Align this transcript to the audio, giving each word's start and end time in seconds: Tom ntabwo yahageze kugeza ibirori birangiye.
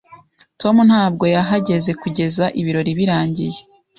Tom 0.61 0.75
ntabwo 0.89 1.23
yahageze 1.35 1.91
kugeza 2.01 2.45
ibirori 2.59 2.91
birangiye. 2.99 3.59